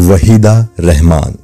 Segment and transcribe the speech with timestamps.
[0.00, 1.34] वहीदा रहमान।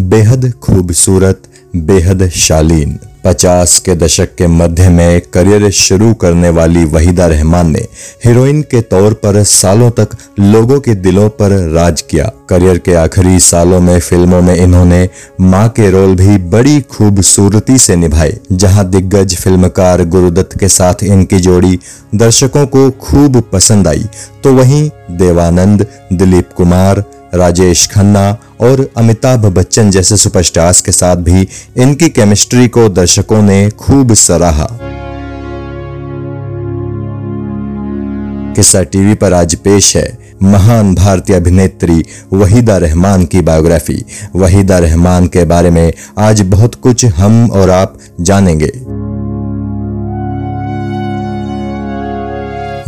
[0.00, 1.42] बेहद खूबसूरत,
[1.76, 7.86] बेहद शालीन। पचास के दशक के मध्य में करियर शुरू करने वाली वहीदा रहमान ने
[8.24, 13.38] हीरोइन के तौर पर सालों तक लोगों के दिलों पर राज किया। करियर के आखिरी
[13.40, 15.08] सालों में फ़िल्मों में इन्होंने
[15.40, 21.40] माँ के रोल भी बड़ी खूबसूरती से निभाए, जहाँ दिग्गज फिल्मकार गुरुदत्त के साथ इनकी
[21.40, 21.78] जोड़ी
[22.14, 24.08] दर्शकों को खूब पसंद आई।
[24.42, 31.48] तो वहीं देवानंद, दिलीप कुमार राजेश खन्ना और अमिताभ बच्चन जैसे सुपरस्टार्स के साथ भी
[31.76, 34.68] इनकी केमिस्ट्री को दर्शकों ने खूब सराहा।
[38.54, 44.04] किस्सा टीवी पर आज पेश है। महान भारतीय अभिनेत्री वहीदा रहमान की बायोग्राफी
[44.36, 48.99] वहीदा रहमान के बारे में आज बहुत कुछ हम और आप जानेंगे।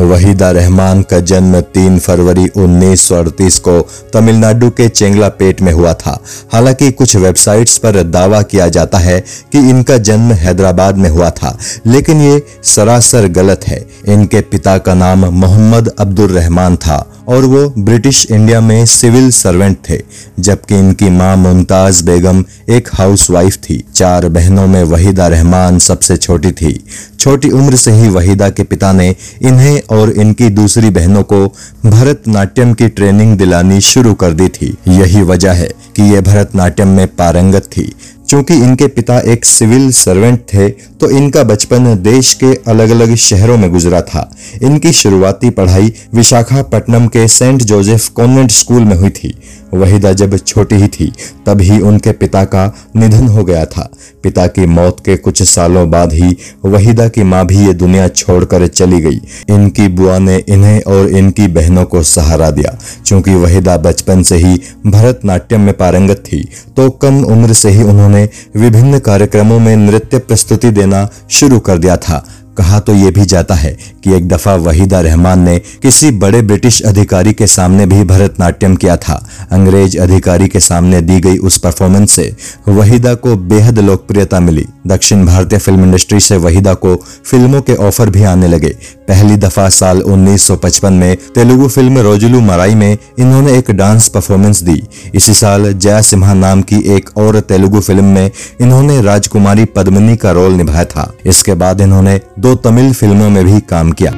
[0.02, 3.80] वहीदा रहमान का जन्म 3 फरवरी 1938 को
[4.12, 6.18] तमिलनाडु के चेंगला पेट में हुआ था।
[6.52, 9.20] हालाँकि कुछ वेबसाइट्स पर दावा किया जाता है
[9.52, 14.94] कि इनका जन्म हैदराबाद में हुआ था, लेकिन ये सरासर गलत है। इनके पिता का
[14.94, 20.00] नाम मोहम्मद अब्दुल रहमान था और वो ब्रिटिश इंडिया में सिविल सर्वेंट थे,
[20.40, 26.52] जबकि इनकी माँ मुमताज़ बेगम एक हाउसवाइफ थी। चार बहनों में वहीदा रहमान सबसे छोटी
[26.52, 26.72] थी।
[27.20, 31.46] छोटी उम्र से ही वहीदा के पिता ने इन्हें और इनकी दूसरी बहनों को
[31.86, 37.06] भरतनाट्यम की ट्रेनिंग दिलानी शुरू कर दी थी। यही वजह है कि ये भरतनाट्यम में
[37.06, 37.92] पारंगत थी।
[38.32, 40.68] चूँकि इनके पिता एक सिविल सर्वेंट थे
[41.00, 44.30] तो इनका बचपन देश के अलग अलग शहरों में गुजरा था।
[44.62, 49.34] इनकी शुरुआती पढ़ाई विशाखापट्टनम के सेंट जोसेफ कॉन्वेंट स्कूल में हुई थी।
[49.74, 51.12] वहीदा जब छोटी ही थी,
[51.46, 53.88] तभी उनके पिता का निधन हो गया था।
[54.22, 58.66] पिता की मौत के कुछ सालों बाद ही वहीदा की माँ भी ये दुनिया छोड़कर
[58.66, 64.22] चली गई। इनकी बुआ ने इन्हें और इनकी बहनों को सहारा दिया। क्योंकि वहीदा बचपन
[64.22, 66.42] से ही भरतनाट्यम में पारंगत थी
[66.76, 71.96] तो कम उम्र से ही उन्होंने विभिन्न कार्यक्रमों में नृत्य प्रस्तुति देना शुरू कर दिया
[71.96, 72.24] था।
[72.56, 76.80] कहा तो ये भी जाता है कि एक दफ़ा वहीदा रहमान ने किसी बड़े ब्रिटिश
[76.82, 79.14] अधिकारी के सामने भी भरतनाट्यम किया था।
[79.52, 82.34] अंग्रेज़ अधिकारी के सामने दी गई उस परफॉर्मेंस से
[82.68, 88.10] वहीदा को बेहद लोकप्रियता मिली। दक्षिण भारतीय फ़िल्म इंडस्ट्री से वहीदा को फ़िल्मों के ऑफ़र
[88.10, 88.76] भी आने लगे।
[89.12, 94.82] पहली दफ़ा साल 1955 में तेलुगु फ़िल्म रोजुलू मराई में इन्होंने एक डांस परफॉर्मेंस दी।
[95.14, 98.30] इसी साल जया सिम्हा नाम की एक और तेलुगु फ़िल्म में
[98.60, 103.60] इन्होंने राजकुमारी पद्मिनी का रोल निभाया था। इसके बाद इन्होंने दो तमिल फ़िल्मों में भी
[103.60, 104.12] काम किया।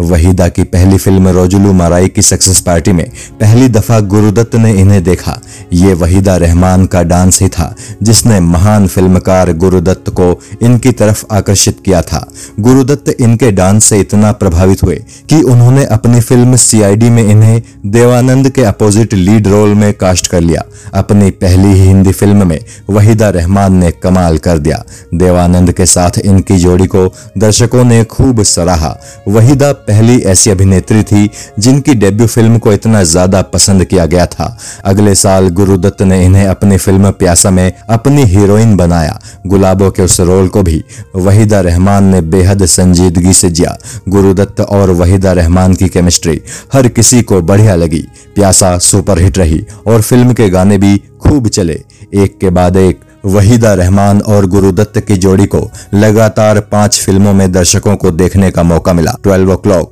[0.00, 3.06] वहीदा की पहली फ़िल्म रोजुलू माराई की सक्सेस पार्टी में
[3.40, 5.40] पहली दफ़ा गुरुदत्त ने इन्हें देखा।
[5.72, 11.80] ये वहीदा रहमान का डांस ही था, जिसने महान फिल्मकार गुरुदत्त को इनकी तरफ़ आकर्षित
[11.84, 12.26] किया था।
[12.60, 14.96] गुरुदत्त इनके डांस से इतना प्रभावित हुए
[15.28, 20.40] कि उन्होंने अपनी फ़िल्म सीआईडी में इन्हें देवानंद के अपोजिट लीड रोल में कास्ट कर
[20.40, 20.62] लिया।
[20.94, 22.58] अपनी पहली ही हिंदी फ़िल्म में
[22.90, 27.06] वहीदा रहमान ने कमाल कर दिया। देवानंद के साथ इनकी जोड़ी को
[27.38, 28.96] दर्शकों ने खूब सराहा।
[29.28, 34.56] वहीदा पहली ऐसी अभिनेत्री थी जिनकी डेब्यू फ़िल्म को इतना ज़्यादा पसंद किया गया था।
[34.84, 40.20] अगले साल गुरुदत्त ने इन्हें अपनी फ़िल्म प्यासा में अपनी हीरोइन बनाया, गुलाबों के उस
[40.22, 40.82] रोल को भी।
[41.16, 43.76] वहीदा रहमान ने बेहद संजीदगी से जिया।
[44.08, 46.40] गुरुदत्त और वहीदा रहमान की केमिस्ट्री
[46.72, 51.82] हर किसी को बढ़िया लगी। प्यासा सुपरहिट रही और फ़िल्म के गाने भी खूब चले।
[52.14, 55.60] एक के बाद एक वहीदा रहमान और गुरुदत्त की जोड़ी को
[55.94, 59.82] लगातार पाँच फ़िल्मों में दर्शकों को देखने का मौका मिला। ट्वेल्व ओ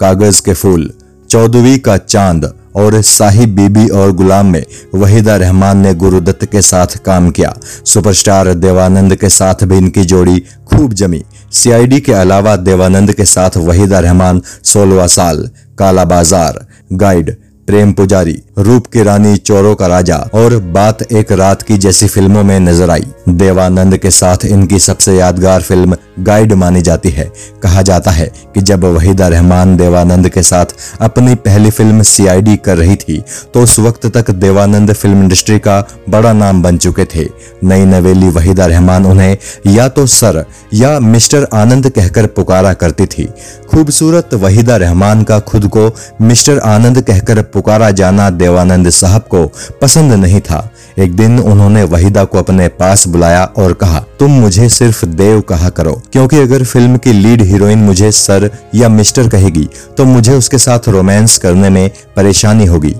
[0.00, 0.90] कागज़ के फूल
[1.30, 4.64] चौदहवीं का चाँद और साहिब बीबी और गुलाम में
[4.94, 10.38] वहीदा रहमान ने गुरुदत्त के साथ काम किया। सुपरस्टार देवानंद के साथ भी इनकी जोड़ी
[10.66, 17.36] खूब जमी। सीआईडी के अलावा देवानंद के साथ वहीदा रहमान सोलवा साल, काला बाज़ार, गाइड
[17.66, 22.42] प्रेम पुजारी, रूप की रानी चोरों का राजा और बात एक रात की जैसी फ़िल्मों
[22.44, 27.30] में नज़र आई। देवानंद के साथ इनकी सबसे यादगार फ़िल्म गाइड मानी जाती है।
[27.62, 32.76] कहा जाता है कि जब वहीदा रहमान देवानंद के साथ अपनी पहली फ़िल्म सीआईडी कर
[32.76, 33.22] रही थी
[33.54, 37.28] तो उस वक्त तक देवानंद फ़िल्म इंडस्ट्री का बड़ा नाम बन चुके थे।
[37.64, 39.36] नई नवेली वहीदा रहमान उन्हें
[39.66, 43.28] या तो सर या मिस्टर आनंद कहकर पुकारा करती थी।
[43.70, 45.90] खूबसूरत वहीदा रहमान का खुद को
[46.22, 49.44] मिस्टर आनंद कहकर पुकारा जाना देवानंद साहब को
[49.82, 50.58] पसंद नहीं था।
[50.98, 55.68] एक दिन उन्होंने वहीदा को अपने पास बुलाया और कहा, तुम मुझे सिर्फ़ देव कहा
[55.70, 60.58] करो, क्योंकि अगर फ़िल्म की लीड हीरोइन मुझे सर या मिस्टर कहेगी तो मुझे उसके
[60.58, 62.94] साथ रोमांस करने में परेशानी होगी।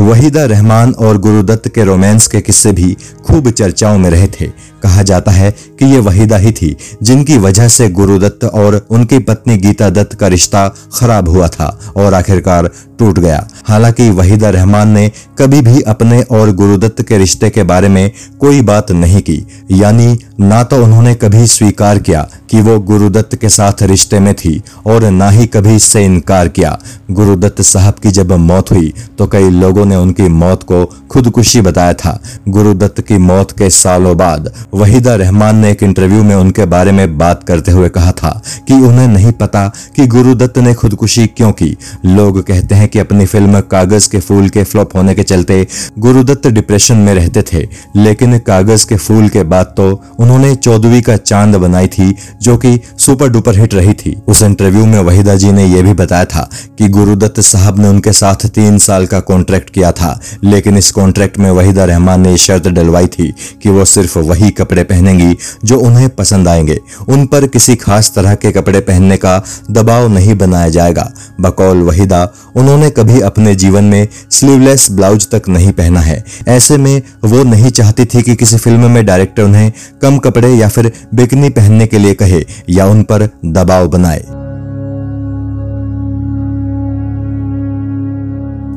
[0.00, 2.96] वहीदा रहमान और गुरुदत्त के रोमांस के किस्से भी
[3.26, 4.50] खूब चर्चाओं में रहे थे।
[4.82, 9.56] कहा जाता है कि ये वहीदा ही थी, जिनकी वजह से गुरुदत्त और उनकी पत्नी
[9.56, 15.10] गीता दत्त का रिश्ता खराब हुआ था और आखिरकार टूट गया। हालाँकि वहीदा रहमान ने
[15.38, 18.10] कभी भी अपने और गुरुदत्त के रिश्ते के बारे में
[18.40, 23.48] कोई बात नहीं की। यानी, ना तो उन्होंने कभी स्वीकार किया कि वो गुरुदत्त के
[23.48, 26.78] साथ रिश्ते में थी और ना ही कभी इससे इनकार किया।
[27.10, 31.92] गुरुदत्त साहब की जब मौत हुई तो कई लोगों ने उनकी मौत को खुदकुशी बताया
[31.94, 36.92] था। गुरुदत्त की मौत के सालों बाद वहीदा रहमान ने एक इंटरव्यू में उनके बारे
[36.92, 38.30] में बात करते हुए कहा था
[38.68, 39.66] कि उन्हें नहीं पता
[39.96, 41.76] कि गुरुदत्त ने खुदकुशी क्यों की।
[42.06, 45.66] लोग कहते हैं कि अपनी फ़िल्म कागज़ के फूल के फ्लॉप होने के चलते
[45.98, 47.66] गुरुदत्त डिप्रेशन में रहते थे,
[47.96, 49.88] लेकिन कागज़ के फूल के बाद तो
[50.18, 54.84] उन्होंने चौदहवीं का चाँद बनाई थी, जो कि सुपर डुपर हिट रही थी। उस इंटरव्यू
[54.86, 56.48] में वहीदा जी ने यह भी बताया था
[56.78, 61.38] कि गुरुदत्त साहब ने उनके साथ तीन साल का कॉन्ट्रैक्ट किया था, लेकिन इस कॉन्ट्रैक्ट
[61.38, 63.32] में वहीदा रहमान ने शर्त डलवाई थी
[63.62, 68.34] कि वो सिर्फ़ वही कपड़े पहनेंगी जो उन्हें पसंद आएँगे। उन पर किसी खास तरह
[68.34, 72.22] के कपड़े पहनने का दबाव नहीं बनाया जाएगा। बकौल वहीदा,
[72.56, 77.70] उन्होंने कभी अपने जीवन में स्लीवलेस ब्लाउज तक नहीं पहना है। ऐसे में वो नहीं
[77.70, 79.72] चाहती थी कि किसी फ़िल्म में डायरेक्टर उन्हें
[80.02, 84.24] कम कपड़े या फिर बिकनी पहनने के लिए कहे या उन पर दबाव बनाए।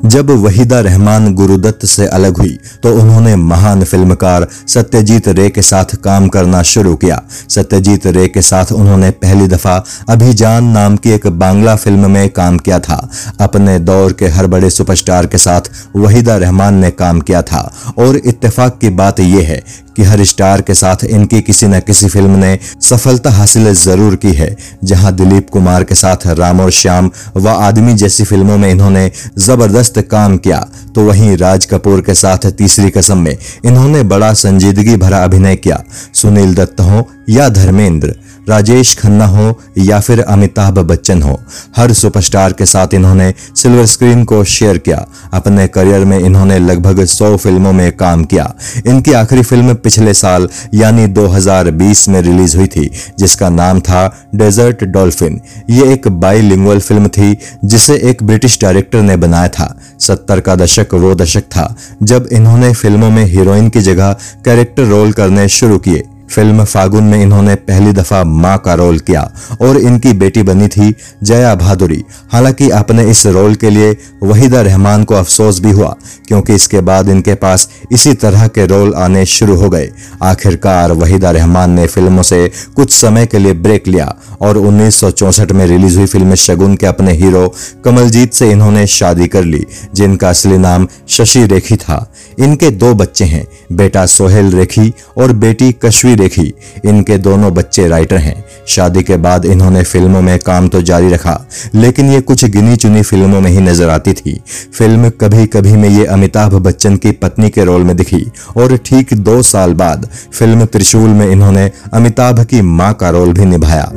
[0.04, 5.96] जब वहीदा रहमान गुरुदत्त से अलग हुई तो उन्होंने महान फिल्मकार सत्यजीत रे के साथ
[6.04, 9.76] काम करना शुरू किया। सत्यजीत रे के साथ उन्होंने पहली दफ़ा
[10.10, 12.98] अभिजान नाम की एक बांग्ला फ़िल्म में काम किया था।
[13.42, 17.62] अपने दौर के हर बड़े सुपरस्टार के साथ वहीदा रहमान ने काम किया था।
[17.98, 19.64] और इत्तेफाक की बात यह है
[19.98, 24.32] कि हर स्टार के साथ इनकी किसी न किसी फ़िल्म ने सफलता हासिल ज़रूर की
[24.34, 29.10] है, जहाँ दिलीप कुमार के साथ राम और श्याम व आदमी जैसी फ़िल्मों में इन्होंने
[29.40, 33.36] ज़बरदस्त काम किया। तो वहीं राज कपूर के साथ तीसरी कसम में
[33.66, 35.84] इन्होंने बड़ा संजीदगी भरा अभिनय किया।
[36.14, 38.16] सुनील दत्त हो या धर्मेंद्र,
[38.50, 41.40] राजेश खन्ना हो या फिर अमिताभ बच्चन हो,
[41.78, 47.04] हर सुपरस्टार के साथ इन्होंने सिल्वर स्क्रीन को शेयर किया। अपने करियर में इन्होंने लगभग
[47.06, 48.54] 100 फ़िल्मों में काम किया।
[48.88, 52.90] इनकी आखिरी फ़िल्म पिछले साल, यानी 2020 में रिलीज़ हुई थी,
[53.20, 55.40] जिसका नाम था डेजर्ट डॉल्फिन।
[55.70, 60.81] ये एक बाईलिंगुअल फ़िल्म थी, जिसे एक ब्रिटिश डायरेक्टर ने बनाया था। सत्तर का दशक
[60.94, 64.14] वो दशक था, जब इन्होंने फ़िल्मों में हीरोइन की जगह
[64.46, 69.22] कैरेक्टर रोल करने शुरू किए। फ़िल्म फागुन में इन्होंने पहली दफ़ा माँ का रोल किया
[69.62, 70.94] और इनकी बेटी बनी थी
[71.24, 75.96] जया भादुरी हालाँकि अपने इस रोल के लिए वहीदा रहमान को अफसोस भी हुआ,
[76.28, 79.90] क्योंकि इसके बाद इनके पास इसी तरह के रोल आने शुरू हो गए।
[80.24, 85.04] आखिरकार वहीदा रहमान ने फ़िल्मों से कुछ समय के लिए ब्रेक लिया और उन्नीस
[85.52, 87.48] में रिलीज़ हुई फ़िल्म शगुन के अपने हीरो
[87.86, 93.26] कमलजीत से इन्होंने शादी कर ली, जिनका असली नाम शशि रेखी था। इनके दो बच्चे
[93.26, 96.54] हैं, बेटा सोहेल रेखी और बेटी कश्वी रेखी
[96.86, 101.40] इनके दोनों बच्चे राइटर हैं। शादी के बाद इन्होंने फ़िल्मों में काम तो जारी रखा,
[101.76, 104.40] लेकिन ये कुछ गिनी चुनी फ़िल्मों में ही नज़र आती थी।
[104.74, 108.26] फ़िल्म कभी कभी में ये अमिताभ बच्चन की पत्नी के रोल में दिखी,
[108.58, 113.46] और ठीक दो साल बाद फ़िल्म त्रिशूल में इन्होंने अमिताभ की माँ का रोल भी
[113.46, 113.92] निभाया।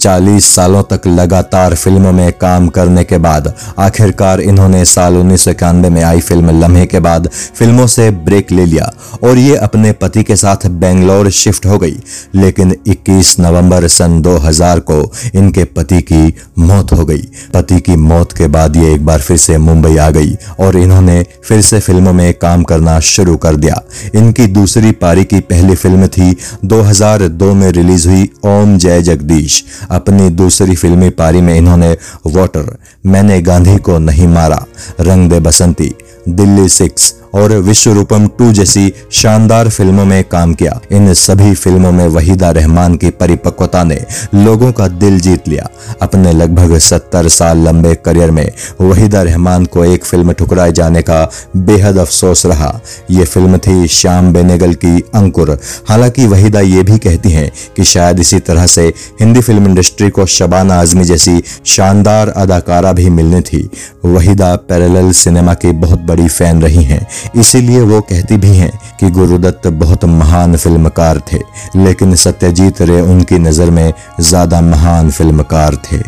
[0.00, 5.50] चालीस सालों तक लगातार फ़िल्मों में काम करने के बाद, आखिरकार इन्होंने साल उन्नीस सौ
[5.50, 9.92] इक्यानवे में आई फ़िल्म लम्हे के बाद फ़िल्मों से ब्रेक ले लिया और ये अपने
[9.92, 11.96] पति के साथ बेंगलोर शिफ्ट हो गई।
[12.34, 15.00] लेकिन 21 नवंबर सन 2000 को
[15.34, 17.22] इनके पति की मौत हो गई।
[17.54, 21.22] पति की मौत के बाद ये एक बार फिर से मुंबई आ गई और इन्होंने
[21.44, 23.82] फिर से फ़िल्मों में काम करना शुरू कर दिया।
[24.14, 30.28] इनकी दूसरी पारी की पहली फ़िल्म थी 2002 में रिलीज़ हुई ओम जय जगदीश। अपनी
[30.30, 32.76] दूसरी फिल्मी पारी में इन्होंने वॉटर,
[33.06, 34.64] मैंने गांधी को नहीं मारा,
[35.00, 35.94] रंग दे बसंती,
[36.28, 41.92] दिल्ली सिक्स और विश्व रूपम टू जैसी शानदार फ़िल्मों में काम किया। इन सभी फ़िल्मों
[41.92, 44.00] में वहीदा रहमान की परिपक्वता ने
[44.34, 45.68] लोगों का दिल जीत लिया।
[46.02, 51.30] अपने लगभग सत्तर साल लंबे करियर में वहीदा रहमान को एक फ़िल्म ठुकराए जाने का
[51.56, 52.80] बेहद अफसोस रहा।
[53.10, 55.58] ये फ़िल्म थी श्याम बेनेगल की अंकुर।
[55.88, 58.86] हालाँकि वहीदा ये भी कहती हैं कि शायद इसी तरह से
[59.20, 63.68] हिंदी फ़िल्म इंडस्ट्री को शबाना आजमी जैसी शानदार अदाकारा भी मिलनी थी।
[64.04, 67.06] वहीदा पैरेलल सिनेमा की बहुत बड़ी फ़ैन रही हैं।
[67.36, 68.70] इसीलिए वो कहती भी हैं
[69.00, 71.38] कि गुरुदत्त बहुत महान फिल्मकार थे,
[71.76, 76.02] लेकिन सत्यजीत रे उनकी नज़र में ज़्यादा महान फिल्मकार थे।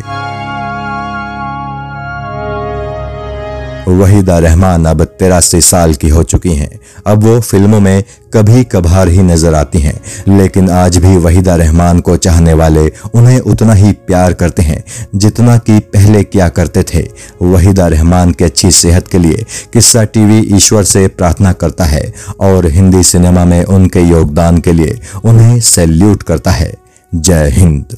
[3.87, 9.07] वहीदा रहमान अब तिरासी साल की हो चुकी हैं। अब वो फ़िल्मों में कभी कभार
[9.07, 9.93] ही नज़र आती हैं,
[10.27, 14.83] लेकिन आज भी वहीदा रहमान को चाहने वाले उन्हें उतना ही प्यार करते हैं,
[15.15, 17.07] जितना कि पहले क्या करते थे।
[17.41, 22.67] वहीदा रहमान की अच्छी सेहत के लिए किस्सा टीवी ईश्वर से प्रार्थना करता है और
[22.67, 26.73] हिंदी सिनेमा में उनके योगदान के लिए उन्हें सैल्यूट करता है।
[27.11, 27.97] जय हिंद।